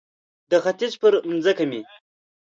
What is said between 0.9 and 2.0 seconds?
پر مځکه مې